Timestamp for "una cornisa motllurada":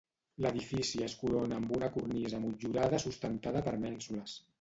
1.79-3.01